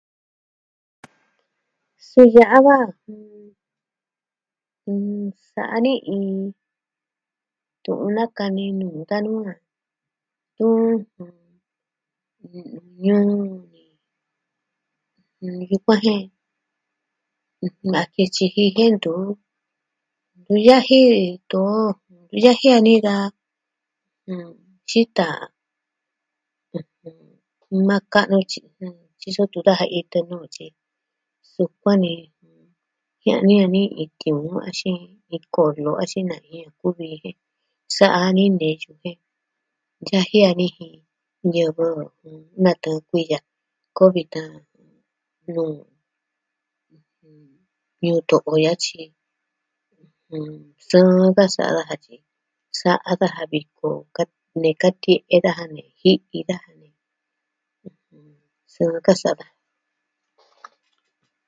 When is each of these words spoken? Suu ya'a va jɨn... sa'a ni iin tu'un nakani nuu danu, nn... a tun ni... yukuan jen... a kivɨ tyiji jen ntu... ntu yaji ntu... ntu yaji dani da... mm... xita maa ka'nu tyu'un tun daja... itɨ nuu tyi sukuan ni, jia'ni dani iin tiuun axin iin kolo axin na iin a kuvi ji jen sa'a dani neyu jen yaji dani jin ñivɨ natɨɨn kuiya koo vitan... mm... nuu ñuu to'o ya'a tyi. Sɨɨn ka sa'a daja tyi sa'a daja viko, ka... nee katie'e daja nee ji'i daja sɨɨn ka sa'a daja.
Suu 2.07 2.25
ya'a 2.35 2.57
va 2.65 2.77
jɨn... 4.83 5.03
sa'a 5.51 5.77
ni 5.85 5.93
iin 6.15 6.39
tu'un 7.83 8.11
nakani 8.17 8.65
nuu 8.79 8.97
danu, 9.09 9.31
nn... 9.41 9.49
a 9.49 9.53
tun 10.55 10.93
ni... 12.51 13.81
yukuan 15.71 15.99
jen... 16.05 16.23
a 17.99 18.01
kivɨ 18.13 18.31
tyiji 18.33 18.65
jen 18.77 18.93
ntu... 18.97 19.13
ntu 20.39 20.53
yaji 20.67 20.99
ntu... 21.39 21.63
ntu 22.23 22.35
yaji 22.45 22.67
dani 22.73 22.93
da... 23.05 23.13
mm... 24.27 24.53
xita 24.89 25.27
maa 27.87 28.03
ka'nu 28.13 28.37
tyu'un 28.49 29.49
tun 29.51 29.65
daja... 29.67 29.85
itɨ 29.99 30.19
nuu 30.31 30.47
tyi 30.55 30.67
sukuan 31.53 31.97
ni, 32.03 32.13
jia'ni 33.21 33.55
dani 33.61 33.81
iin 33.89 34.11
tiuun 34.19 34.59
axin 34.67 34.99
iin 35.29 35.43
kolo 35.55 35.91
axin 36.01 36.25
na 36.29 36.35
iin 36.49 36.65
a 36.67 36.69
kuvi 36.79 37.05
ji 37.11 37.17
jen 37.21 37.37
sa'a 37.95 38.19
dani 38.25 38.45
neyu 38.59 38.91
jen 39.03 39.19
yaji 40.11 40.37
dani 40.45 40.65
jin 40.75 40.97
ñivɨ 41.53 41.85
natɨɨn 42.63 42.99
kuiya 43.09 43.37
koo 43.95 44.09
vitan... 44.15 44.51
mm... 44.73 45.01
nuu 45.53 45.79
ñuu 48.03 48.21
to'o 48.29 48.53
ya'a 48.63 48.81
tyi. 48.83 49.03
Sɨɨn 50.87 51.29
ka 51.37 51.43
sa'a 51.55 51.71
daja 51.77 51.95
tyi 52.03 52.17
sa'a 52.81 53.11
daja 53.21 53.43
viko, 53.51 53.89
ka... 54.15 54.23
nee 54.61 54.75
katie'e 54.81 55.35
daja 55.43 55.65
nee 55.75 55.89
ji'i 55.99 56.39
daja 56.49 56.69
sɨɨn 58.73 58.99
ka 59.07 59.13
sa'a 59.23 59.37
daja. 59.39 59.55